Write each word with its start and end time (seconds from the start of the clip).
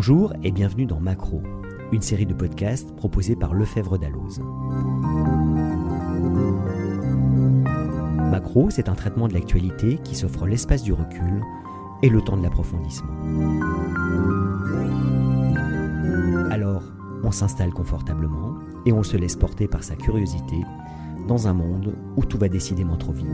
Bonjour 0.00 0.32
et 0.44 0.52
bienvenue 0.52 0.86
dans 0.86 1.00
Macro, 1.00 1.42
une 1.90 2.02
série 2.02 2.24
de 2.24 2.32
podcasts 2.32 2.94
proposée 2.94 3.34
par 3.34 3.52
Lefebvre 3.52 3.98
Dalloz. 3.98 4.40
Macro, 8.30 8.70
c'est 8.70 8.88
un 8.88 8.94
traitement 8.94 9.26
de 9.26 9.34
l'actualité 9.34 9.98
qui 10.04 10.14
s'offre 10.14 10.46
l'espace 10.46 10.84
du 10.84 10.92
recul 10.92 11.42
et 12.04 12.10
le 12.10 12.20
temps 12.20 12.36
de 12.36 12.44
l'approfondissement. 12.44 13.10
Alors, 16.52 16.84
on 17.24 17.32
s'installe 17.32 17.72
confortablement 17.72 18.54
et 18.86 18.92
on 18.92 19.02
se 19.02 19.16
laisse 19.16 19.34
porter 19.34 19.66
par 19.66 19.82
sa 19.82 19.96
curiosité 19.96 20.62
dans 21.26 21.48
un 21.48 21.54
monde 21.54 21.96
où 22.16 22.24
tout 22.24 22.38
va 22.38 22.48
décidément 22.48 22.96
trop 22.98 23.14
vite. 23.14 23.26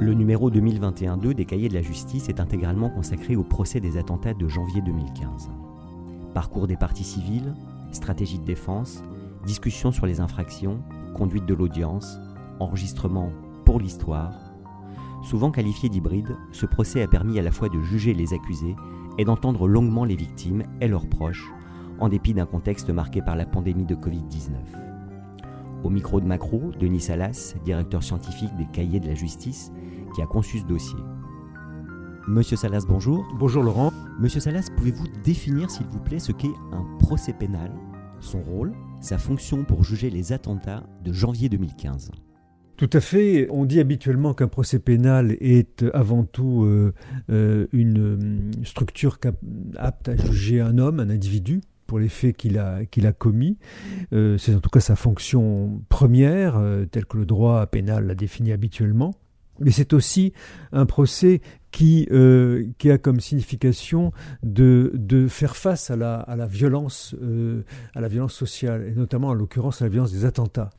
Le 0.00 0.14
numéro 0.14 0.48
2021-2 0.48 1.34
des 1.34 1.44
Cahiers 1.44 1.68
de 1.68 1.74
la 1.74 1.82
Justice 1.82 2.28
est 2.28 2.38
intégralement 2.38 2.88
consacré 2.88 3.34
au 3.34 3.42
procès 3.42 3.80
des 3.80 3.96
attentats 3.96 4.32
de 4.32 4.46
janvier 4.46 4.80
2015. 4.80 5.50
Parcours 6.34 6.68
des 6.68 6.76
parties 6.76 7.02
civiles, 7.02 7.52
stratégie 7.90 8.38
de 8.38 8.44
défense, 8.44 9.02
discussion 9.44 9.90
sur 9.90 10.06
les 10.06 10.20
infractions, 10.20 10.78
conduite 11.16 11.46
de 11.46 11.54
l'audience, 11.54 12.20
enregistrement 12.60 13.32
pour 13.64 13.80
l'histoire. 13.80 14.34
Souvent 15.24 15.50
qualifié 15.50 15.88
d'hybride, 15.88 16.36
ce 16.52 16.66
procès 16.66 17.02
a 17.02 17.08
permis 17.08 17.40
à 17.40 17.42
la 17.42 17.50
fois 17.50 17.68
de 17.68 17.80
juger 17.82 18.14
les 18.14 18.32
accusés 18.32 18.76
et 19.18 19.24
d'entendre 19.24 19.66
longuement 19.66 20.04
les 20.04 20.14
victimes 20.14 20.62
et 20.80 20.86
leurs 20.86 21.08
proches, 21.08 21.50
en 21.98 22.08
dépit 22.08 22.34
d'un 22.34 22.46
contexte 22.46 22.90
marqué 22.90 23.20
par 23.20 23.34
la 23.34 23.46
pandémie 23.46 23.84
de 23.84 23.96
Covid-19. 23.96 24.87
Au 25.84 25.90
micro 25.90 26.20
de 26.20 26.26
Macro, 26.26 26.72
Denis 26.78 27.00
Salas, 27.00 27.54
directeur 27.64 28.02
scientifique 28.02 28.54
des 28.56 28.66
Cahiers 28.72 29.00
de 29.00 29.06
la 29.06 29.14
Justice, 29.14 29.72
qui 30.14 30.22
a 30.22 30.26
conçu 30.26 30.58
ce 30.58 30.64
dossier. 30.64 30.98
Monsieur 32.26 32.56
Salas, 32.56 32.84
bonjour. 32.86 33.24
Bonjour 33.38 33.62
Laurent. 33.62 33.92
Monsieur 34.18 34.40
Salas, 34.40 34.68
pouvez-vous 34.76 35.06
définir, 35.24 35.70
s'il 35.70 35.86
vous 35.86 36.00
plaît, 36.00 36.18
ce 36.18 36.32
qu'est 36.32 36.48
un 36.72 36.84
procès 36.98 37.32
pénal, 37.32 37.72
son 38.20 38.42
rôle, 38.42 38.74
sa 39.00 39.18
fonction 39.18 39.64
pour 39.64 39.84
juger 39.84 40.10
les 40.10 40.32
attentats 40.32 40.82
de 41.04 41.12
janvier 41.12 41.48
2015 41.48 42.10
tout 42.78 42.90
à 42.92 43.00
fait. 43.00 43.48
On 43.50 43.64
dit 43.64 43.80
habituellement 43.80 44.34
qu'un 44.34 44.46
procès 44.46 44.78
pénal 44.78 45.36
est 45.40 45.84
avant 45.94 46.22
tout 46.22 46.62
euh, 46.62 46.94
euh, 47.28 47.66
une 47.72 48.52
structure 48.62 49.18
apte 49.76 50.08
à 50.08 50.14
juger 50.14 50.60
un 50.60 50.78
homme, 50.78 51.00
un 51.00 51.10
individu, 51.10 51.60
pour 51.88 51.98
les 51.98 52.10
faits 52.10 52.36
qu'il 52.36 52.58
a, 52.58 53.12
commis. 53.12 53.58
Euh, 54.12 54.38
c'est 54.38 54.54
en 54.54 54.60
tout 54.60 54.68
cas 54.70 54.78
sa 54.78 54.94
fonction 54.94 55.82
première, 55.88 56.56
euh, 56.56 56.84
telle 56.84 57.06
que 57.06 57.16
le 57.16 57.26
droit 57.26 57.66
pénal 57.66 58.06
l'a 58.06 58.14
défini 58.14 58.52
habituellement. 58.52 59.14
Mais 59.58 59.72
c'est 59.72 59.92
aussi 59.92 60.34
un 60.70 60.86
procès 60.86 61.40
qui, 61.72 62.06
euh, 62.12 62.68
a 62.84 62.98
comme 62.98 63.18
signification 63.18 64.12
de, 64.44 64.92
faire 65.28 65.56
face 65.56 65.90
à 65.90 65.96
la, 65.96 66.16
à 66.20 66.36
la 66.36 66.46
violence, 66.46 67.16
à 67.94 68.00
la 68.00 68.08
violence 68.08 68.34
sociale, 68.34 68.86
et 68.86 68.94
notamment 68.94 69.28
en 69.28 69.34
l'occurrence 69.34 69.82
à 69.82 69.86
la 69.86 69.88
violence 69.88 70.12
des 70.12 70.26
attentats. 70.26 70.70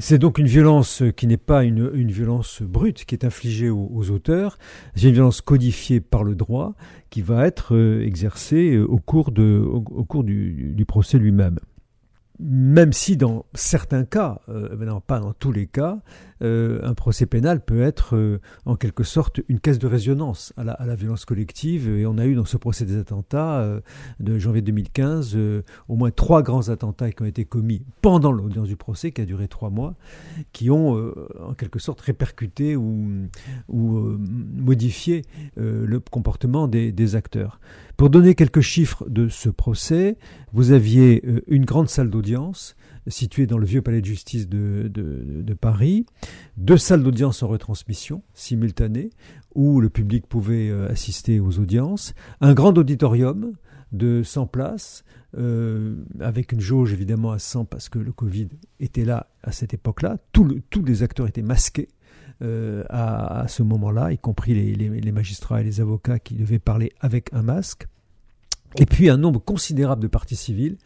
C'est 0.00 0.18
donc 0.18 0.38
une 0.38 0.46
violence 0.46 1.02
qui 1.16 1.26
n'est 1.26 1.36
pas 1.36 1.64
une, 1.64 1.90
violence 2.10 2.62
brute 2.62 3.04
qui 3.04 3.16
est 3.16 3.24
infligée 3.24 3.68
aux, 3.68 4.10
auteurs, 4.10 4.56
c'est 4.94 5.08
une 5.08 5.14
violence 5.14 5.40
codifiée 5.40 6.00
par 6.00 6.22
le 6.22 6.36
droit 6.36 6.74
qui 7.10 7.20
va 7.20 7.44
être 7.46 7.74
euh, 7.74 8.06
exercée 8.06 8.76
euh, 8.76 8.84
au 8.84 8.98
cours, 8.98 9.32
du, 9.32 10.84
procès 10.86 11.18
lui-même. 11.18 11.58
Même 12.38 12.92
si 12.92 13.16
dans 13.16 13.44
certains 13.54 14.04
cas, 14.04 14.40
euh, 14.48 15.00
pas 15.04 15.18
dans 15.18 15.32
tous 15.32 15.50
les 15.50 15.66
cas, 15.66 15.98
euh, 16.42 16.80
un 16.82 16.94
procès 16.94 17.26
pénal 17.26 17.60
peut 17.64 17.82
être 17.82 18.16
euh, 18.16 18.40
en 18.64 18.76
quelque 18.76 19.04
sorte 19.04 19.40
une 19.48 19.60
caisse 19.60 19.78
de 19.78 19.86
résonance 19.86 20.52
à 20.56 20.64
la, 20.64 20.94
violence 20.94 21.24
collective. 21.24 21.88
Et 21.88 22.06
on 22.06 22.18
a 22.18 22.26
eu 22.26 22.34
dans 22.34 22.44
ce 22.44 22.56
procès 22.56 22.84
des 22.84 22.96
attentats 22.96 23.60
euh, 23.60 23.80
de 24.20 24.38
janvier 24.38 24.62
2015 24.62 25.32
euh, 25.34 25.62
au 25.88 25.96
moins 25.96 26.10
trois 26.10 26.42
grands 26.42 26.68
attentats 26.68 27.10
qui 27.12 27.22
ont 27.22 27.26
été 27.26 27.44
commis 27.44 27.82
pendant 28.02 28.32
l'audience 28.32 28.68
du 28.68 28.76
procès, 28.76 29.12
qui 29.12 29.20
a 29.20 29.24
duré 29.24 29.48
trois 29.48 29.70
mois, 29.70 29.94
qui 30.52 30.70
ont 30.70 31.12
en 31.40 31.54
quelque 31.54 31.78
sorte 31.78 32.00
répercuté 32.00 32.76
ou, 32.76 33.28
modifié 33.68 35.22
le 35.56 35.98
comportement 35.98 36.68
des 36.68 37.16
acteurs. 37.16 37.60
Pour 37.96 38.10
donner 38.10 38.34
quelques 38.34 38.60
chiffres 38.60 39.08
de 39.08 39.28
ce 39.28 39.48
procès, 39.48 40.16
vous 40.52 40.72
aviez 40.72 41.22
une 41.48 41.64
grande 41.64 41.88
salle 41.88 42.10
d'audience 42.10 42.76
située 43.08 43.46
dans 43.46 43.58
le 43.58 43.66
vieux 43.66 43.82
palais 43.82 44.00
de 44.00 44.06
justice 44.06 44.48
de, 44.48 45.54
Paris, 45.60 46.06
deux 46.56 46.76
salles 46.76 47.02
d'audience 47.02 47.42
en 47.42 47.48
retransmission 47.48 48.22
simultanée 48.34 49.10
où 49.54 49.80
le 49.80 49.88
public 49.88 50.26
pouvait 50.26 50.68
euh, 50.68 50.88
assister 50.88 51.40
aux 51.40 51.58
audiences, 51.58 52.14
un 52.40 52.54
grand 52.54 52.76
auditorium 52.78 53.52
de 53.92 54.22
100 54.22 54.46
places, 54.46 55.04
euh, 55.36 55.96
avec 56.20 56.52
une 56.52 56.60
jauge 56.60 56.92
évidemment 56.92 57.32
à 57.32 57.38
100 57.38 57.64
parce 57.64 57.88
que 57.88 57.98
le 57.98 58.12
Covid 58.12 58.48
était 58.80 59.04
là 59.04 59.28
à 59.42 59.52
cette 59.52 59.74
époque-là, 59.74 60.18
tous 60.32 60.84
les 60.84 61.02
acteurs 61.02 61.26
étaient 61.26 61.42
masqués. 61.42 61.88
Euh, 62.40 62.84
à, 62.88 63.46
ce 63.48 63.64
moment-là, 63.64 64.12
y 64.12 64.18
compris 64.18 64.54
les 64.54 65.12
magistrats 65.12 65.60
et 65.60 65.64
les 65.64 65.80
avocats 65.80 66.20
qui 66.20 66.34
devaient 66.34 66.60
parler 66.60 66.92
avec 67.00 67.30
un 67.32 67.42
masque, 67.42 67.88
et 68.76 68.86
puis 68.86 69.08
un 69.08 69.16
nombre 69.16 69.40
considérable 69.40 70.02
de 70.02 70.08
parties 70.08 70.36
civiles, 70.36 70.76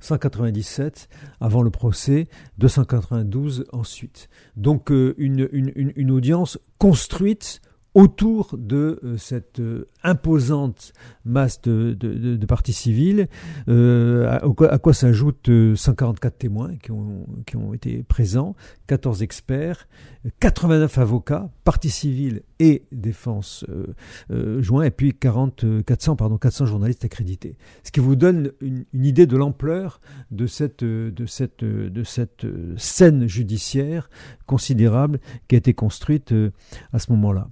197 0.00 1.08
avant 1.40 1.62
le 1.62 1.70
procès, 1.70 2.28
292 2.58 3.66
ensuite. 3.72 4.28
Donc 4.56 4.90
euh, 4.90 5.14
une, 5.18 5.48
une, 5.52 5.92
une, 5.96 6.10
audience 6.10 6.58
construite 6.78 7.60
autour 7.96 8.58
de 8.58 9.00
euh, 9.02 9.16
cette 9.16 9.58
euh, 9.58 9.88
imposante 10.02 10.92
masse 11.24 11.62
de, 11.62 11.96
de, 11.98 12.36
de 12.36 12.46
parties 12.46 12.74
civiles, 12.74 13.26
euh, 13.68 14.28
à, 14.28 14.44
à, 14.70 14.78
quoi 14.78 14.92
s'ajoutent 14.92 15.48
144 15.74 16.36
témoins 16.36 16.76
qui 16.76 16.92
ont, 16.92 17.26
qui 17.46 17.56
ont 17.56 17.72
été 17.72 18.02
présents, 18.02 18.54
14 18.86 19.22
experts, 19.22 19.88
89 20.40 20.98
avocats, 20.98 21.48
parties 21.64 21.88
civiles 21.88 22.42
et 22.58 22.84
défense 22.92 23.64
euh, 23.70 23.86
euh, 24.30 24.60
joints, 24.60 24.84
et 24.84 24.90
puis 24.90 25.14
40, 25.14 25.64
400, 25.86 26.16
pardon, 26.16 26.36
400 26.36 26.66
journalistes 26.66 27.06
accrédités. 27.06 27.56
Ce 27.82 27.90
qui 27.90 28.00
vous 28.00 28.14
donne 28.14 28.52
une, 28.60 28.84
une 28.92 29.06
idée 29.06 29.26
de 29.26 29.38
l'ampleur 29.38 30.02
de 30.30 30.46
cette, 30.46 30.84
de, 30.84 31.26
cette, 31.26 31.64
de 31.64 32.04
cette 32.04 32.46
scène 32.76 33.26
judiciaire 33.26 34.10
considérable 34.44 35.18
qui 35.48 35.54
a 35.54 35.58
été 35.58 35.72
construite 35.72 36.34
à 36.92 36.98
ce 36.98 37.10
moment-là. 37.12 37.48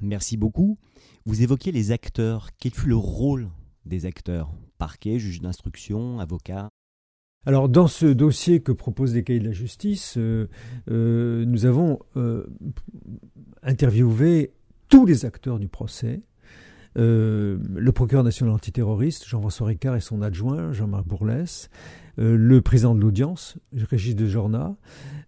Merci 0.00 0.36
beaucoup. 0.36 0.78
Vous 1.26 1.42
évoquiez 1.42 1.72
les 1.72 1.90
acteurs. 1.92 2.50
Quel 2.58 2.72
fut 2.72 2.88
le 2.88 2.96
rôle 2.96 3.48
des 3.84 4.06
acteurs? 4.06 4.52
Parquet, 4.78 5.18
juge 5.18 5.40
d'instruction, 5.40 6.20
avocat? 6.20 6.68
Alors 7.46 7.68
dans 7.68 7.86
ce 7.86 8.06
dossier 8.06 8.60
que 8.60 8.72
propose 8.72 9.14
les 9.14 9.24
cahiers 9.24 9.40
de 9.40 9.46
la 9.46 9.52
justice, 9.52 10.16
euh, 10.18 10.48
euh, 10.90 11.44
nous 11.46 11.66
avons 11.66 11.98
euh, 12.16 12.46
interviewé 13.62 14.52
tous 14.88 15.06
les 15.06 15.24
acteurs 15.24 15.58
du 15.58 15.68
procès, 15.68 16.22
euh, 16.96 17.58
le 17.74 17.92
procureur 17.92 18.24
national 18.24 18.54
antiterroriste, 18.54 19.26
Jean-François 19.26 19.68
Ricard, 19.68 19.96
et 19.96 20.00
son 20.00 20.22
adjoint, 20.22 20.72
Jean-Marc 20.72 21.06
Bourlès, 21.06 21.70
euh, 22.18 22.36
le 22.36 22.60
président 22.60 22.94
de 22.94 23.00
l'audience, 23.00 23.56
Régis 23.72 24.16
de 24.16 24.26
Jorna, 24.26 24.76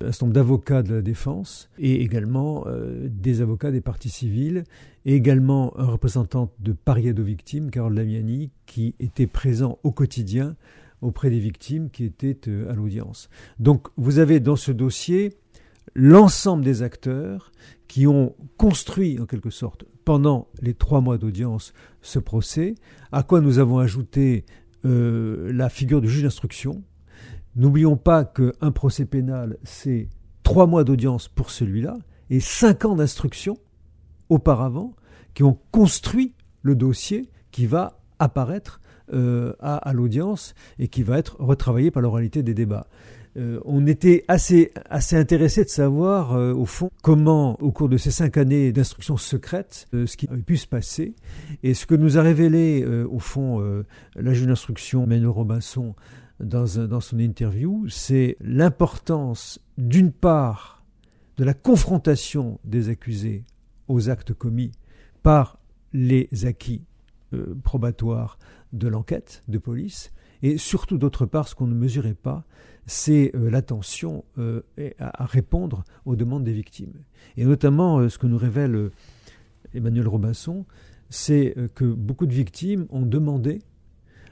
un 0.01 0.13
certain 0.13 0.27
nombre 0.27 0.35
d'avocats 0.35 0.83
de 0.83 0.95
la 0.95 1.03
défense, 1.03 1.71
et 1.79 2.03
également 2.03 2.65
euh, 2.67 3.09
des 3.09 3.43
avocats 3.43 3.71
des 3.71 3.81
parties 3.81 4.11
civiles, 4.11 4.65
et 5.05 5.15
également 5.15 5.79
un 5.79 5.87
représentant 5.87 6.53
de 6.59 6.73
Paris 6.73 7.13
victimes, 7.13 7.71
Carole 7.71 7.95
Damiani, 7.95 8.51
qui 8.67 8.95
était 8.99 9.27
présent 9.27 9.79
au 9.83 9.93
quotidien 9.93 10.57
auprès 11.03 11.31
des 11.31 11.39
victimes 11.39 11.89
qui 11.91 12.05
étaient 12.05 12.37
à 12.69 12.75
l'audience. 12.75 13.31
Donc 13.59 13.89
vous 13.97 14.19
avez 14.19 14.39
dans 14.39 14.57
ce 14.57 14.71
dossier 14.71 15.33
l'ensemble 15.95 16.63
des 16.63 16.83
acteurs 16.83 17.53
qui 17.89 18.07
ont 18.07 18.35
construit 18.59 19.19
en 19.19 19.27
quelque 19.27 19.51
sorte 19.51 19.85
pendant 20.11 20.49
les 20.61 20.75
trois 20.75 21.01
mois 21.01 21.19
d'audience 21.19 21.73
ce 22.03 22.19
procès, 22.19 22.75
à 23.13 23.23
quoi 23.23 23.41
nous 23.41 23.61
avons 23.61 23.79
ajouté 23.79 24.45
euh, 24.85 25.53
la 25.53 25.69
figure 25.69 26.01
du 26.01 26.09
juge 26.09 26.25
d'instruction. 26.25 26.83
N'oublions 27.55 27.97
pas 27.97 28.25
qu'un 28.25 28.73
procès 28.73 29.05
pénal, 29.05 29.57
c'est 29.63 30.09
trois 30.43 30.67
mois 30.67 30.83
d'audience 30.83 31.29
pour 31.29 31.53
celui-là 31.53 31.97
et 32.29 32.41
cinq 32.41 32.87
ans 32.87 32.97
d'instruction 32.97 33.57
auparavant 34.31 34.97
qui 35.33 35.45
ont 35.45 35.61
construit 35.71 36.35
le 36.63 36.75
dossier 36.75 37.31
qui 37.53 37.67
va 37.67 38.01
apparaître 38.19 38.81
euh, 39.13 39.53
à, 39.61 39.77
à 39.77 39.93
l'audience 39.93 40.55
et 40.81 40.89
qui 40.89 41.05
va 41.05 41.19
être 41.19 41.37
retravaillé 41.39 41.93
par 41.93 42.03
l'oralité 42.03 42.43
des 42.43 42.55
débats 42.55 42.89
euh, 43.37 43.61
on 43.65 43.87
était 43.87 44.25
assez, 44.27 44.73
assez 44.89 45.17
intéressé 45.17 45.65
de 45.65 45.69
savoir, 45.69 46.33
euh, 46.33 46.53
au 46.53 46.65
fond, 46.65 46.91
comment, 47.03 47.61
au 47.63 47.71
cours 47.71 47.89
de 47.89 47.97
ces 47.97 48.11
cinq 48.11 48.37
années 48.37 48.73
d'instruction 48.73 49.17
secrète, 49.17 49.87
euh, 49.95 50.07
ce 50.07 50.17
qui 50.17 50.29
avait 50.29 50.43
pu 50.43 50.57
se 50.57 50.67
passer. 50.67 51.15
Et 51.63 51.75
ce 51.75 51.87
que 51.87 51.95
nous 51.95 52.19
a 52.19 52.23
révélé, 52.23 52.85
au 52.85 53.19
fond, 53.19 53.61
la 54.17 54.33
juge 54.33 54.47
d'instruction 54.47 55.07
Manuel 55.07 55.29
Robinson 55.29 55.95
dans, 56.41 56.65
dans 56.87 57.01
son 57.01 57.19
interview, 57.19 57.87
c'est 57.89 58.37
l'importance, 58.41 59.61
d'une 59.79 60.13
part, 60.13 60.85
de 61.37 61.45
la 61.45 61.55
confrontation 61.55 62.59
des 62.65 62.89
accusés 62.89 63.45
aux 63.89 64.11
actes 64.11 64.35
commis 64.35 64.73
par 65.23 65.59
les 65.93 66.29
acquis 66.45 66.83
probatoire 67.63 68.39
de 68.73 68.89
l'enquête 68.89 69.43
de 69.49 69.59
police, 69.59 70.13
et 70.43 70.59
surtout 70.59 70.99
d'autre 70.99 71.27
part, 71.27 71.49
ce 71.49 71.55
qu'on 71.55 71.67
ne 71.67 71.75
mesurait 71.75 72.15
pas, 72.15 72.45
c'est 72.87 73.33
l'attention 73.35 74.25
à, 74.99 75.27
répondre 75.27 75.85
aux 76.07 76.17
demandes 76.17 76.45
des 76.45 76.53
victimes. 76.53 76.95
Et 77.37 77.45
notamment, 77.45 78.09
ce 78.09 78.19
que 78.19 78.27
nous 78.27 78.39
révèle 78.39 78.91
Emmanuel 79.75 80.09
Robinson, 80.09 80.65
c'est 81.11 81.55
que 81.75 81.85
beaucoup 81.85 82.27
de 82.27 82.33
victimes 82.33 82.87
ont 82.91 83.05
demandé 83.05 83.61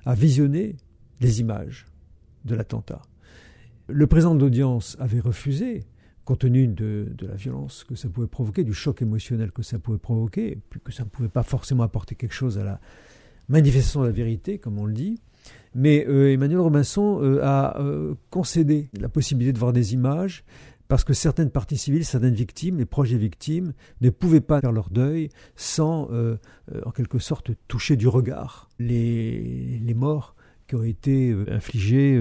à 0.07 0.15
visionner 0.15 0.77
les 1.21 1.41
images 1.41 1.87
de 2.45 2.55
l'attentat. 2.55 3.03
Le 3.89 4.07
président 4.07 4.35
de 4.35 4.41
l'audience 4.41 4.97
avait 5.01 5.21
refusé, 5.21 5.85
compte 6.25 6.41
tenu 6.41 6.69
de, 6.69 7.09
la 7.21 7.35
violence 7.35 7.85
que 7.85 7.95
ça 7.95 8.09
pouvait 8.09 8.27
provoquer, 8.27 8.65
du 8.65 8.75
choc 8.75 9.03
émotionnel 9.03 9.51
que 9.51 9.63
ça 9.63 9.79
pouvait 9.79 9.99
provoquer, 9.99 10.53
et 10.53 10.61
que 10.85 10.93
ça 10.93 11.05
ne 11.05 11.09
pouvait 11.09 11.29
pas 11.29 11.43
forcément 11.43 11.83
apporter 11.83 12.15
quelque 12.15 12.35
chose 12.35 12.59
à 12.59 12.65
la 12.65 12.81
manifestation 13.49 14.03
de 14.03 14.07
la 14.07 14.13
vérité, 14.13 14.59
comme 14.59 14.79
on 14.79 14.87
le 14.87 14.93
dit. 14.93 15.21
Mais 15.75 16.07
euh, 16.09 16.33
Emmanuel 16.33 16.61
Robinson 16.61 17.21
euh, 17.23 17.41
a 17.43 17.79
euh, 17.81 18.15
concédé 18.31 18.89
la 18.99 19.09
possibilité 19.09 19.53
de 19.53 19.59
voir 19.59 19.73
des 19.73 19.95
images 19.95 20.45
parce 20.89 21.05
que 21.05 21.13
certaines 21.13 21.51
parties 21.51 21.77
civiles, 21.77 22.05
certaines 22.05 22.35
victimes, 22.35 22.79
les 22.79 22.87
proches 22.87 23.11
des 23.11 23.19
victimes, 23.19 23.75
ne 24.01 24.09
pouvaient 24.09 24.41
pas 24.41 24.61
faire 24.61 24.73
leur 24.73 24.89
deuil 24.89 25.29
sans, 25.55 26.09
en 26.87 26.91
quelque 26.93 27.19
sorte, 27.19 27.51
toucher 27.69 27.97
du 27.97 28.09
regard 28.09 28.71
les, 28.79 29.83
morts 29.95 30.35
qui 30.67 30.77
ont 30.77 30.83
été 30.83 31.37
infligés 31.51 32.19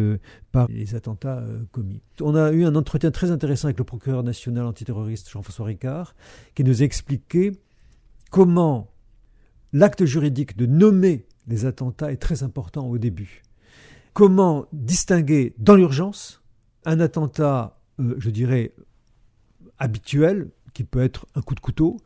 par 0.51 0.68
les 0.68 0.95
attentats 0.95 1.45
commis. 1.71 2.01
On 2.19 2.35
a 2.35 2.51
eu 2.51 2.65
un 2.65 2.75
entretien 2.75 3.09
très 3.09 3.31
intéressant 3.31 3.68
avec 3.68 3.77
le 3.77 3.85
procureur 3.85 4.21
national 4.21 4.65
antiterroriste 4.65 5.30
Jean-François 5.30 5.68
Ricard, 5.68 6.13
qui 6.53 6.65
nous 6.65 6.81
a 6.81 6.85
expliqué 6.85 7.53
comment 8.31 8.89
l'acte 9.73 10.05
juridique 10.05 10.57
de 10.57 10.65
nommer 10.65 11.25
les 11.47 11.65
attentats 11.65 12.11
est 12.11 12.17
très 12.17 12.43
important 12.43 12.87
au 12.87 12.97
début. 12.97 13.43
Comment 14.13 14.65
distinguer 14.73 15.53
dans 15.57 15.75
l'urgence 15.75 16.41
un 16.85 16.99
attentat, 16.99 17.79
je 17.99 18.29
dirais, 18.29 18.73
habituel, 19.77 20.49
qui 20.73 20.83
peut 20.83 21.01
être 21.01 21.25
un 21.35 21.41
coup 21.41 21.55
de 21.55 21.59
couteau 21.59 21.97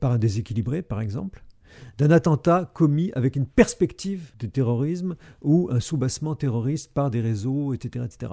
par 0.00 0.12
un 0.12 0.18
déséquilibré, 0.18 0.82
par 0.82 1.00
exemple, 1.00 1.44
d'un 1.98 2.10
attentat 2.10 2.70
commis 2.74 3.10
avec 3.14 3.36
une 3.36 3.46
perspective 3.46 4.32
de 4.38 4.46
terrorisme 4.46 5.16
ou 5.42 5.68
un 5.70 5.80
soubassement 5.80 6.34
terroriste 6.34 6.92
par 6.92 7.10
des 7.10 7.20
réseaux, 7.20 7.74
etc. 7.74 8.04
etc. 8.06 8.32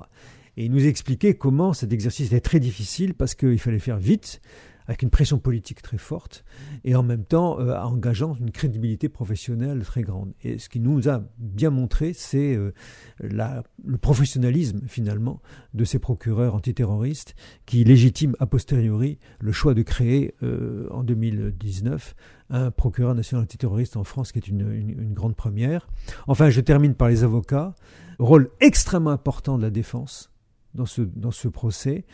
Et 0.58 0.66
il 0.66 0.72
nous 0.72 0.86
expliquait 0.86 1.36
comment 1.36 1.74
cet 1.74 1.92
exercice 1.94 2.28
était 2.28 2.40
très 2.40 2.60
difficile 2.60 3.14
parce 3.14 3.36
qu'il 3.36 3.60
fallait 3.60 3.80
faire 3.80 3.98
vite, 3.98 4.42
avec 4.88 5.02
une 5.02 5.10
pression 5.10 5.40
politique 5.40 5.82
très 5.82 5.98
forte 5.98 6.44
et 6.84 6.96
en 6.96 7.04
même 7.04 7.24
temps 7.24 7.60
euh, 7.60 7.76
engageant 7.76 8.36
une 8.36 8.52
crédibilité 8.52 9.10
professionnelle 9.10 9.84
très 9.84 10.02
grande. 10.02 10.34
Et 10.44 10.60
ce 10.60 10.70
qui 10.70 10.80
nous 10.80 11.10
a 11.10 11.24
bien 11.38 11.70
montré, 11.70 12.14
c'est 12.14 12.56
euh, 12.56 12.74
le 13.20 13.98
professionnalisme 13.98 14.82
finalement 14.88 15.42
de 15.74 15.86
ces 15.86 16.00
procureurs 16.00 16.56
antiterroristes 16.56 17.36
qui 17.66 17.84
légitiment 17.84 18.36
a 18.40 18.46
posteriori 18.46 19.20
le 19.40 19.52
choix 19.52 19.74
de 19.74 19.82
créer 19.82 20.36
euh, 20.44 20.88
en 20.92 21.04
2019 21.04 22.16
un 22.50 22.72
procureur 22.72 23.16
national 23.16 23.44
antiterroriste 23.44 23.98
en 23.98 24.04
France, 24.04 24.32
qui 24.32 24.40
est 24.40 24.48
une, 24.48 24.72
une 24.72 25.14
grande 25.14 25.36
première. 25.36 25.88
Enfin, 26.28 26.50
je 26.50 26.62
termine 26.62 26.94
par 26.94 27.10
les 27.10 27.24
avocats. 27.24 27.74
Rôle 28.20 28.52
extrêmement 28.60 29.10
important 29.10 29.58
de 29.58 29.64
la 29.64 29.72
défense 29.72 30.32
dans 30.76 30.86
ce, 30.86 31.02
dans 31.02 31.32
ce 31.32 31.48
procès 31.48 32.06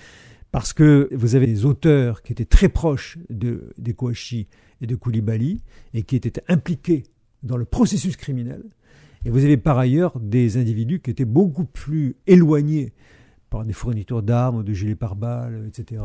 parce 0.52 0.74
que 0.74 1.10
vous 1.12 1.36
avez 1.36 1.46
des 1.46 1.66
auteurs 1.66 2.22
qui 2.22 2.32
étaient 2.32 2.46
très 2.46 2.70
proches 2.70 3.18
de, 3.30 3.74
des 3.78 3.94
Kouachi 3.94 4.48
et 4.82 4.88
de 4.88 4.96
Koulibaly 4.96 5.62
et 5.94 6.04
qui 6.04 6.16
étaient 6.16 6.42
impliqués 6.48 7.04
dans 7.44 7.58
le 7.58 7.66
processus 7.66 8.18
criminel. 8.18 8.64
Et 9.26 9.30
vous 9.30 9.44
avez 9.44 9.58
par 9.58 9.78
ailleurs 9.78 10.20
des 10.20 10.58
individus 10.58 11.02
qui 11.02 11.12
étaient 11.12 11.26
beaucoup 11.26 11.66
plus 11.66 12.16
éloignés 12.26 12.94
par 13.50 13.66
des 13.66 13.74
fournitures 13.74 14.24
d'armes, 14.24 14.64
de 14.64 14.74
gilets 14.74 14.96
pare-balles, 14.96 15.66
etc., 15.68 16.04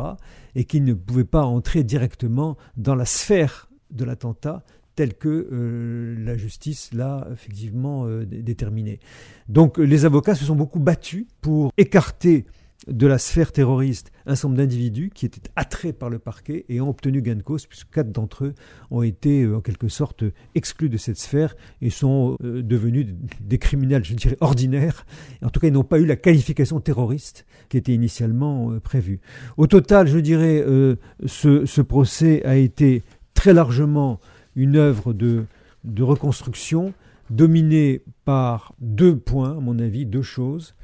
et 0.54 0.64
qui 0.64 0.80
ne 0.80 0.94
pouvaient 0.94 1.24
pas 1.24 1.44
entrer 1.44 1.84
directement 1.84 2.56
dans 2.76 2.94
la 2.94 3.04
sphère 3.04 3.68
de 3.90 4.04
l'attentat 4.04 4.64
tel 4.96 5.14
que 5.14 5.48
euh, 5.52 6.14
la 6.24 6.36
justice 6.36 6.90
l'a 6.92 7.26
effectivement 7.32 8.06
euh, 8.06 8.24
déterminé. 8.24 9.00
Donc 9.48 9.78
les 9.78 10.04
avocats 10.04 10.34
se 10.34 10.44
sont 10.44 10.54
beaucoup 10.54 10.80
battus 10.80 11.26
pour 11.40 11.72
écarter 11.76 12.46
de 12.86 13.06
la 13.06 13.18
sphère 13.18 13.52
terroriste 13.52 14.12
un 14.26 14.34
certain 14.34 14.48
nombre 14.48 14.58
d'individus 14.58 15.10
qui 15.14 15.26
étaient 15.26 15.50
attraits 15.56 15.96
par 15.96 16.10
le 16.10 16.18
parquet 16.18 16.64
et 16.68 16.80
ont 16.80 16.90
obtenu 16.90 17.22
gain 17.22 17.34
de 17.34 17.42
cause, 17.42 17.66
puisque 17.66 17.90
quatre 17.90 18.10
d'entre 18.10 18.44
eux 18.44 18.54
ont 18.90 19.02
été 19.02 19.42
euh, 19.42 19.56
en 19.56 19.60
quelque 19.60 19.88
sorte 19.88 20.24
exclus 20.54 20.88
de 20.88 20.96
cette 20.96 21.18
sphère 21.18 21.56
et 21.80 21.90
sont 21.90 22.36
euh, 22.42 22.62
devenus 22.62 23.06
des 23.40 23.58
criminels, 23.58 24.04
je 24.04 24.14
dirais, 24.14 24.36
ordinaires. 24.40 25.06
En 25.42 25.50
tout 25.50 25.60
cas, 25.60 25.68
ils 25.68 25.72
n'ont 25.72 25.84
pas 25.84 25.98
eu 25.98 26.06
la 26.06 26.16
qualification 26.16 26.80
terroriste 26.80 27.46
qui 27.68 27.76
était 27.76 27.94
initialement 27.94 28.72
euh, 28.72 28.80
prévue. 28.80 29.20
Au 29.56 29.66
total, 29.66 30.06
je 30.06 30.18
dirais, 30.18 30.64
ce, 31.26 31.66
ce, 31.66 31.80
procès 31.80 32.44
a 32.44 32.56
été 32.56 33.02
très 33.34 33.52
largement 33.52 34.20
une 34.56 34.76
œuvre 34.76 35.12
de, 35.12 35.44
de 35.84 36.02
reconstruction 36.02 36.92
dominée 37.30 38.02
par 38.24 38.74
deux 38.80 39.16
points, 39.16 39.56
à 39.56 39.60
mon 39.60 39.78
avis, 39.78 40.06
deux 40.06 40.22
choses 40.22 40.74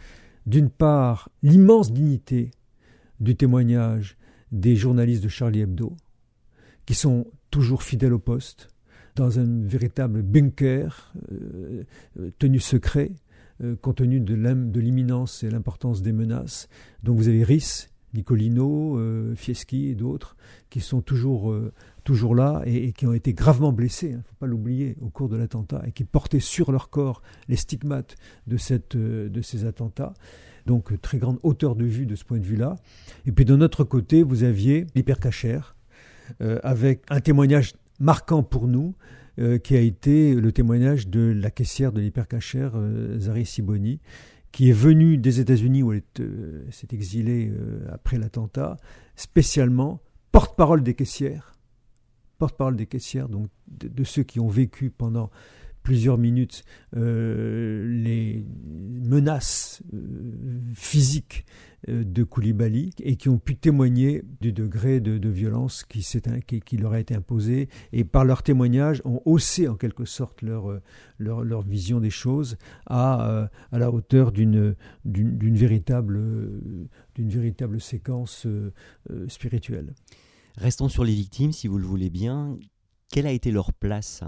d'une 0.51 0.69
part, 0.69 1.31
l'immense 1.45 1.93
dignité 1.93 2.51
du 3.21 3.37
témoignage 3.37 4.17
des 4.51 4.75
journalistes 4.75 5.23
de 5.23 5.29
Charlie 5.29 5.61
Hebdo, 5.61 5.97
qui 6.87 6.95
sont 6.95 7.29
toujours 7.53 7.85
fidèles 7.85 8.13
au 8.13 8.19
poste, 8.19 8.69
dans 9.15 9.39
un 9.39 9.63
véritable 9.63 10.23
bunker 10.23 11.13
euh, 11.31 11.85
euh, 12.19 12.31
tenu 12.41 12.59
secret, 12.59 13.13
euh, 13.63 13.77
compte 13.77 13.99
tenu 13.99 14.19
de 14.19 14.81
l'imminence 14.81 15.45
et 15.45 15.51
l'importance 15.51 16.03
des 16.03 16.13
menaces. 16.13 16.69
Donc 17.05 17.17
vous 17.17 17.29
avez 17.29 17.45
Rhys, 17.45 17.89
Nicolino, 18.15 18.99
Fieschi 19.37 19.89
et 19.89 19.95
d'autres 19.95 20.37
qui 20.69 20.81
sont 20.81 21.01
toujours 21.01 21.55
toujours 22.11 22.35
là 22.35 22.63
et, 22.67 22.93
qui 22.93 23.07
ont 23.07 23.13
été 23.13 23.33
gravement 23.33 23.73
blessés, 23.73 24.09
il 24.09 24.15
hein, 24.15 24.19
ne 24.19 24.23
faut 24.23 24.35
pas 24.39 24.47
l'oublier, 24.47 24.97
au 25.01 25.11
cours 25.11 25.29
de 25.29 25.37
l'attentat, 25.37 25.83
et 25.87 25.93
qui 25.93 26.05
portaient 26.05 26.41
sur 26.41 26.73
leur 26.73 26.91
corps 26.91 27.23
les 27.49 27.57
stigmates 27.57 28.17
de, 28.47 28.57
cette, 28.57 28.97
euh, 28.97 29.29
de 29.29 29.43
ces 29.43 29.65
attentats. 29.65 30.15
Donc 30.67 31.01
très 31.01 31.19
grande 31.19 31.39
hauteur 31.43 31.75
de 31.75 31.85
vue 31.85 32.07
de 32.07 32.15
ce 32.15 32.25
point 32.25 32.39
de 32.39 32.45
vue-là. 32.45 32.77
Et 33.27 33.33
puis 33.33 33.45
de 33.45 33.57
notre 33.57 33.85
côté, 33.85 34.23
vous 34.23 34.43
aviez 34.43 34.87
l'hypercachère, 34.95 35.77
euh, 36.41 36.59
avec 36.63 37.03
un 37.11 37.21
témoignage 37.21 37.75
marquant 37.99 38.43
pour 38.43 38.69
nous, 38.69 38.95
euh, 39.39 39.59
qui 39.59 39.77
a 39.77 39.81
été 39.81 40.35
le 40.35 40.53
témoignage 40.53 41.09
de 41.09 41.33
la 41.35 41.51
caissière 41.51 41.93
de 41.93 42.01
l'hypercachère, 42.01 42.73
Zari 43.19 43.47
Siboni, 43.47 44.01
qui 44.53 44.71
est 44.71 44.75
venue 44.75 45.17
des 45.17 45.41
États-Unis 45.41 45.83
où 45.83 45.93
elle 45.93 46.03
s'est 46.71 46.89
exilée 46.93 47.53
après 47.91 48.19
l'attentat, 48.19 48.77
spécialement 49.15 50.01
porte-parole 50.33 50.83
des 50.83 50.95
caissières, 50.95 51.55
porte-parole 52.39 52.77
des 52.77 52.87
caissières, 52.87 53.29
donc 53.29 53.49
de, 53.69 54.05
ceux 54.05 54.23
qui 54.23 54.41
ont 54.41 54.49
vécu 54.49 54.91
pendant 54.91 55.31
plusieurs 55.91 56.19
minutes 56.19 56.63
euh, 56.97 57.85
les 57.89 58.47
menaces 59.03 59.83
euh, 59.93 60.61
physiques 60.73 61.45
euh, 61.89 62.05
de 62.05 62.23
Koulibaly 62.23 62.93
et 63.03 63.17
qui 63.17 63.29
ont 63.29 63.41
pu 63.41 63.57
témoigner 63.57 64.23
du 64.41 64.53
degré 64.53 65.01
de, 65.01 65.29
violence 65.29 65.83
qui, 65.83 66.07
leur 66.79 66.93
a 66.93 67.01
été 67.01 67.17
imposé 67.17 67.69
et 67.93 68.05
par 68.05 68.25
leur 68.25 68.45
témoignage 68.45 69.03
ont 69.05 69.21
haussé 69.25 69.67
en 69.67 69.75
quelque 69.75 70.05
sorte 70.05 70.43
leur, 70.43 70.81
leur, 71.19 71.63
vision 71.63 71.99
des 71.99 72.11
choses 72.11 72.57
à, 72.87 73.51
à 73.73 73.79
la 73.81 73.91
hauteur 73.91 74.31
d'une 74.31 74.77
véritable, 75.05 76.21
véritable 77.19 77.81
séquence 77.81 78.47
spirituelle. 79.27 79.93
Restons 80.57 80.89
sur 80.89 81.03
les 81.03 81.15
victimes, 81.15 81.51
si 81.51 81.67
vous 81.67 81.79
le 81.79 81.87
voulez 81.87 82.11
bien. 82.11 82.57
Quelle 83.11 83.27
a 83.27 83.33
été 83.33 83.51
leur 83.51 83.73
place? 83.73 84.23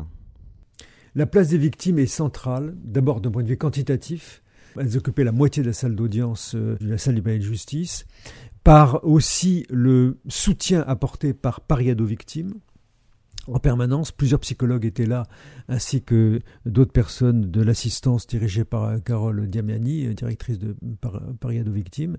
La 1.15 1.27
place 1.27 1.49
des 1.49 1.59
victimes 1.59 1.99
est 1.99 2.07
centrale, 2.07 2.75
d'abord 2.83 3.21
d'un 3.21 3.31
point 3.31 3.43
de 3.43 3.49
vue 3.49 3.59
quantitatif. 3.59 4.43
Elles 4.79 4.97
occupaient 4.97 5.25
la 5.25 5.33
moitié 5.33 5.63
de 5.63 5.69
la 5.69 5.75
salle 5.75 5.95
d'audience 5.95 6.55
euh, 6.55 6.79
de 6.81 6.89
la 6.89 6.97
salle 6.97 7.17
du 7.17 7.23
palais 7.23 7.39
de 7.39 7.45
justice, 7.45 8.07
par 8.65 9.05
aussi 9.05 9.67
le 9.69 10.19
soutien 10.29 10.83
apporté 10.87 11.35
par 11.35 11.61
Pariado 11.61 12.07
Victimes, 12.07 12.55
en 13.47 13.59
permanence. 13.59 14.11
Plusieurs 14.11 14.41
psychologues 14.41 14.87
étaient 14.87 15.05
là, 15.05 15.25
ainsi 15.69 16.03
que 16.03 16.41
d'autres 16.65 16.93
personnes 16.93 17.51
de 17.51 17.61
l'assistance 17.61 18.27
dirigée 18.27 18.65
par 18.65 18.85
euh, 18.85 18.99
Carole 18.99 19.47
Diamiani, 19.51 20.07
euh, 20.07 20.15
directrice 20.15 20.59
de 20.59 20.75
Pariado 21.41 21.73
Victimes, 21.73 22.17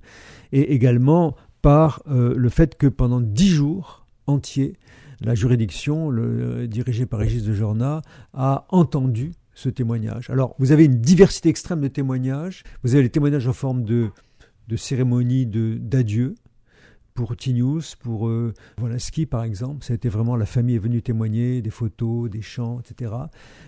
et 0.52 0.74
également 0.74 1.36
par 1.64 2.04
le 2.06 2.50
fait 2.50 2.76
que 2.76 2.88
pendant 2.88 3.22
dix 3.22 3.48
jours, 3.48 4.06
entier, 4.28 4.76
la 5.24 5.36
juridiction, 5.36 6.10
le, 6.10 6.68
dirigée 6.68 7.06
par 7.06 7.20
Régis 7.20 7.44
de 7.44 7.54
Jorna, 7.54 8.02
a 8.34 8.66
entendu 8.70 9.32
ce 9.54 9.70
témoignage. 9.70 10.30
Alors, 10.30 10.56
vous 10.60 10.72
avez 10.72 10.86
une 10.86 11.00
diversité 11.00 11.50
extrême 11.50 11.82
de 11.82 11.88
témoignages. 11.88 12.64
Vous 12.84 12.96
avez 12.96 13.04
les 13.04 13.10
témoignages 13.10 13.48
en 13.48 13.54
forme 13.54 13.84
de, 13.84 14.10
de 14.68 14.76
cérémonie 14.76 15.46
d'adieu, 15.46 16.36
pour 17.14 17.36
T-News, 17.36 17.82
pour 18.00 18.28
euh, 18.28 18.54
Ski 18.98 19.26
par 19.26 19.44
exemple. 19.44 19.84
Ça 19.86 19.94
a 19.94 19.96
été 19.96 20.10
vraiment 20.10 20.36
la 20.36 20.46
famille 20.46 20.76
est 20.76 20.80
venue 20.80 21.02
témoigner, 21.02 21.62
des 21.62 21.70
photos, 21.70 22.30
des 22.30 22.42
chants, 22.42 22.80
etc. 22.80 23.12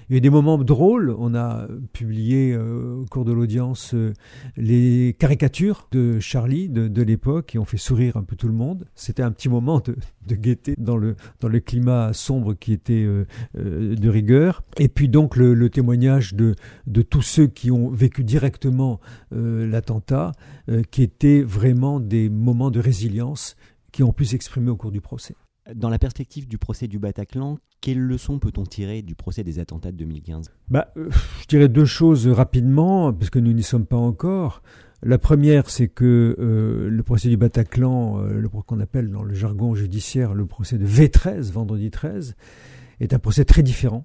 Il 0.10 0.14
y 0.14 0.16
a 0.16 0.18
eu 0.18 0.22
des 0.22 0.30
moments 0.30 0.58
drôles. 0.58 1.16
On 1.18 1.36
a 1.36 1.68
publié 1.94 2.54
euh, 2.54 3.02
au 3.02 3.06
cours 3.06 3.26
de 3.26 3.32
l'audience 3.32 3.94
euh, 3.94 4.14
les 4.58 5.16
caricatures 5.20 5.88
de 5.92 6.20
Charlie 6.20 6.70
de, 6.70 7.02
l'époque 7.06 7.48
qui 7.48 7.60
ont 7.60 7.66
fait 7.66 7.78
sourire 7.78 8.18
un 8.18 8.24
peu 8.24 8.36
tout 8.36 8.48
le 8.48 8.54
monde. 8.54 8.88
C'était 8.96 9.22
un 9.22 9.32
petit 9.32 9.50
moment 9.50 9.80
de, 9.80 9.96
gaieté 10.34 10.74
dans 10.79 10.98
le, 10.98 11.15
dans 11.39 11.48
le 11.48 11.60
climat 11.60 12.13
sombre 12.13 12.55
qui 12.55 12.74
était 12.74 13.05
euh, 13.05 13.25
de 13.53 14.10
rigueur. 14.10 14.63
Et 14.79 14.88
puis 14.88 15.10
donc 15.10 15.36
le, 15.36 15.70
témoignage 15.70 16.34
de, 16.34 16.55
de 16.88 17.01
tous 17.03 17.22
ceux 17.22 17.46
qui 17.46 17.70
ont 17.70 17.89
vécu 17.89 18.24
directement 18.24 19.00
l'attentat, 19.32 20.32
qui 20.89 21.03
étaient 21.03 21.41
vraiment 21.41 22.00
des 22.00 22.29
moments 22.29 22.72
de 22.72 22.79
résilience 22.79 23.55
qui 23.91 24.03
ont 24.03 24.13
pu 24.13 24.25
s'exprimer 24.25 24.70
au 24.70 24.75
cours 24.75 24.91
du 24.91 25.01
procès. 25.01 25.36
Dans 25.74 25.89
la 25.89 25.98
perspective 25.98 26.48
du 26.48 26.58
procès 26.58 26.88
du 26.88 27.00
Bataclan, 27.00 27.58
quelles 27.82 28.01
leçons 28.01 28.39
peut-on 28.39 28.63
tirer 28.63 29.01
du 29.01 29.15
procès 29.15 29.44
des 29.44 29.58
attentats 29.58 29.91
de 29.91 29.98
2015 29.98 30.51
bah, 30.70 30.91
euh, 30.98 31.10
Je 31.41 31.48
dirais 31.48 31.70
deux 31.70 31.86
choses 31.86 32.27
rapidement, 32.27 33.13
parce 33.13 33.29
que 33.29 33.39
nous 33.39 33.53
n'y 33.53 33.63
sommes 33.63 33.86
pas 33.86 33.96
encore. 33.96 34.62
La 35.08 35.20
première, 35.20 35.70
c'est 35.70 35.88
que 35.88 36.36
euh, 36.40 36.90
le 36.90 37.04
procès 37.04 37.30
du 37.30 37.38
Bataclan, 37.38 38.22
euh, 38.22 38.40
le 38.40 38.50
qu'on 38.50 38.80
appelle 38.80 39.12
dans 39.12 39.22
le 39.22 39.36
jargon 39.36 39.76
judiciaire 39.76 40.34
le 40.34 40.48
procès 40.48 40.80
de 40.80 40.86
V13, 40.88 41.52
vendredi 41.52 41.92
13, 41.92 42.36
est 43.02 43.14
un 43.14 43.20
procès 43.20 43.46
très 43.46 43.62
différent. 43.62 44.02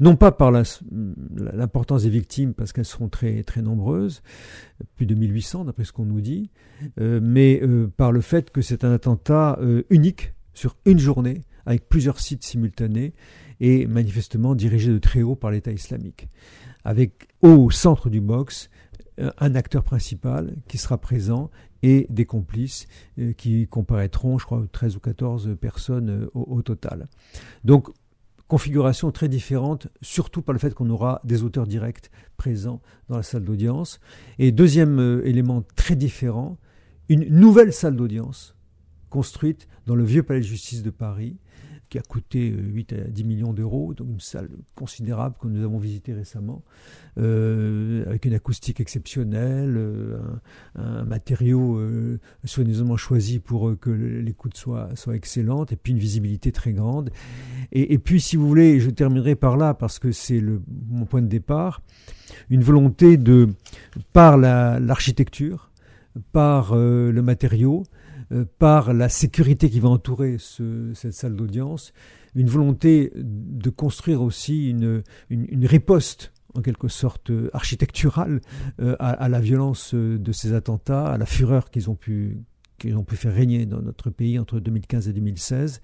Non 0.00 0.16
pas 0.16 0.32
par 0.32 0.50
l'importance 0.50 2.04
des 2.04 2.08
victimes, 2.08 2.54
parce 2.54 2.72
qu'elles 2.72 2.86
seront 2.86 3.10
très, 3.10 3.44
nombreuses, 3.60 4.22
plus 4.96 5.04
de 5.04 5.14
1800 5.14 5.66
d'après 5.66 5.84
ce 5.84 5.92
qu'on 5.92 6.06
nous 6.06 6.22
dit, 6.22 6.50
mais 6.98 7.62
par 7.96 8.10
le 8.10 8.20
fait 8.20 8.50
que 8.50 8.60
c'est 8.60 8.84
un 8.84 8.92
attentat 8.92 9.58
unique 9.88 10.32
sur 10.52 10.76
une 10.84 10.98
journée 10.98 11.44
avec 11.64 11.88
plusieurs 11.88 12.18
sites 12.18 12.42
simultanés 12.42 13.14
et 13.60 13.86
manifestement 13.86 14.54
dirigé 14.54 14.90
de 14.90 14.98
très 14.98 15.22
haut 15.22 15.36
par 15.36 15.52
l'État 15.52 15.70
islamique. 15.70 16.28
Avec 16.84 17.28
au 17.40 17.70
centre 17.70 18.10
du 18.10 18.20
box 18.20 18.68
euh, 18.68 18.77
un 19.38 19.54
acteur 19.54 19.82
principal 19.82 20.54
qui 20.68 20.78
sera 20.78 20.98
présent 20.98 21.50
et 21.82 22.06
des 22.10 22.24
complices 22.24 22.86
euh, 23.18 23.32
qui 23.32 23.66
comparaîtront, 23.66 24.38
je 24.38 24.46
crois, 24.46 24.64
13 24.70 24.96
ou 24.96 25.00
14 25.00 25.56
personnes 25.60 26.10
euh, 26.10 26.30
au, 26.34 26.62
total. 26.62 27.08
Donc, 27.64 27.88
configuration 28.48 29.10
très 29.10 29.28
différente, 29.28 29.88
surtout 30.00 30.42
par 30.42 30.52
le 30.52 30.58
fait 30.58 30.74
qu'on 30.74 30.90
aura 30.90 31.20
des 31.24 31.42
auteurs 31.42 31.66
directs 31.66 32.10
présents 32.36 32.80
dans 33.08 33.16
la 33.16 33.22
salle 33.22 33.44
d'audience. 33.44 34.00
Et 34.38 34.52
deuxième 34.52 35.20
élément 35.24 35.62
très 35.76 35.96
différent, 35.96 36.56
une 37.08 37.28
nouvelle 37.28 37.72
salle 37.72 37.96
d'audience 37.96 38.56
construite 39.10 39.68
dans 39.86 39.94
le 39.94 40.04
vieux 40.04 40.22
palais 40.22 40.40
de 40.40 40.44
justice 40.44 40.82
de 40.82 40.90
Paris, 40.90 41.36
qui 41.88 41.98
a 41.98 42.02
coûté 42.02 42.48
8 42.48 42.92
euh, 42.92 43.04
à 43.06 43.08
10 43.08 43.24
millions 43.24 43.52
d'euros, 43.52 43.94
donc 43.94 44.08
une 44.10 44.20
salle 44.20 44.48
considérable 44.74 45.36
que 45.40 45.46
nous 45.46 45.64
avons 45.64 45.78
visitée 45.78 46.12
récemment, 46.12 46.62
euh, 47.18 48.04
avec 48.06 48.24
une 48.24 48.34
acoustique 48.34 48.80
exceptionnelle, 48.80 49.74
euh, 49.76 50.18
un, 50.74 51.04
matériau 51.04 51.80
soigneusement 52.44 52.96
choisi 52.96 53.38
pour 53.38 53.78
que 53.80 53.90
l'écoute 53.90 54.56
soit, 54.56 54.94
soit 54.94 55.16
excellente, 55.16 55.72
et 55.72 55.76
puis 55.76 55.92
une 55.92 55.98
visibilité 55.98 56.52
très 56.52 56.72
grande. 56.72 57.10
Et, 57.72 57.98
puis, 57.98 58.20
si 58.20 58.36
vous 58.36 58.46
voulez, 58.46 58.80
je 58.80 58.90
terminerai 58.90 59.34
par 59.36 59.56
là, 59.56 59.74
parce 59.74 59.98
que 59.98 60.12
c'est 60.12 60.42
mon 60.88 61.06
point 61.06 61.22
de 61.22 61.28
départ, 61.28 61.82
une 62.50 62.62
volonté 62.62 63.16
de, 63.16 63.48
par 64.12 64.36
l'architecture, 64.36 65.70
par 66.32 66.74
le 66.74 67.20
matériau, 67.22 67.84
par 68.58 68.92
la 68.92 69.08
sécurité 69.08 69.70
qui 69.70 69.80
va 69.80 69.88
entourer 69.88 70.36
cette 70.38 71.12
salle 71.12 71.36
d'audience, 71.36 71.92
une 72.34 72.48
volonté 72.48 73.12
de 73.16 73.70
construire 73.70 74.22
aussi 74.22 74.70
une, 74.70 75.02
une, 75.30 75.66
riposte 75.66 76.32
en 76.54 76.62
quelque 76.62 76.88
sorte 76.88 77.30
architecturale 77.52 78.40
euh, 78.80 78.96
à, 78.98 79.28
la 79.28 79.40
violence 79.40 79.94
de 79.94 80.32
ces 80.32 80.52
attentats, 80.52 81.06
à 81.06 81.18
la 81.18 81.26
fureur 81.26 81.70
qu'ils 81.70 81.90
ont 81.90 81.94
pu 81.94 82.38
qu'ils 82.78 82.96
ont 82.96 83.02
pu 83.02 83.16
faire 83.16 83.34
régner 83.34 83.66
dans 83.66 83.82
notre 83.82 84.08
pays 84.08 84.38
entre 84.38 84.60
2015 84.60 85.08
et 85.08 85.12
2016. 85.12 85.80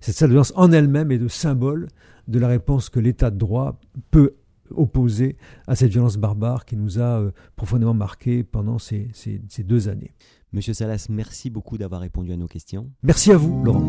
Cette 0.00 0.14
salle 0.14 0.28
d'audience 0.28 0.52
en 0.54 0.70
elle-même 0.70 1.10
est 1.10 1.18
le 1.18 1.28
symbole 1.28 1.88
de 2.28 2.38
la 2.38 2.46
réponse 2.46 2.88
que 2.88 3.00
l'État 3.00 3.32
de 3.32 3.36
droit 3.36 3.80
peut 4.12 4.36
opposer 4.70 5.36
à 5.66 5.74
cette 5.74 5.90
violence 5.90 6.18
barbare 6.18 6.64
qui 6.64 6.76
nous 6.76 7.00
a 7.00 7.20
euh, 7.20 7.30
profondément 7.56 7.94
marqués 7.94 8.44
pendant 8.44 8.78
ces, 8.78 9.08
ces, 9.12 9.40
ces 9.48 9.64
deux 9.64 9.88
années. 9.88 10.12
Monsieur 10.56 10.72
Salas, 10.72 11.08
merci 11.10 11.50
beaucoup 11.50 11.76
d'avoir 11.76 12.00
répondu 12.00 12.32
à 12.32 12.36
nos 12.38 12.46
questions. 12.46 12.90
Merci 13.02 13.30
à 13.30 13.36
vous, 13.36 13.62
Laurent. 13.62 13.82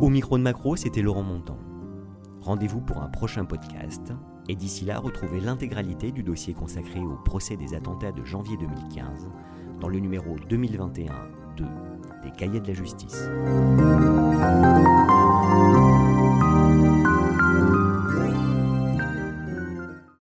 Au 0.00 0.08
micro 0.08 0.38
de 0.38 0.42
Macro, 0.44 0.76
c'était 0.76 1.02
Laurent 1.02 1.24
Montant. 1.24 1.58
Rendez-vous 2.42 2.80
pour 2.80 2.98
un 2.98 3.08
prochain 3.08 3.44
podcast. 3.44 4.12
Et 4.48 4.54
d'ici 4.54 4.84
là, 4.84 5.00
retrouvez 5.00 5.40
l'intégralité 5.40 6.12
du 6.12 6.22
dossier 6.22 6.54
consacré 6.54 7.00
au 7.00 7.16
procès 7.24 7.56
des 7.56 7.74
attentats 7.74 8.12
de 8.12 8.24
janvier 8.24 8.56
2015 8.56 9.28
dans 9.80 9.88
le 9.88 9.98
numéro 9.98 10.36
2021 10.48 11.12
2 11.56 11.64
des 12.22 12.30
Cahiers 12.30 12.60
de 12.60 12.68
la 12.68 12.74
Justice. 12.74 13.28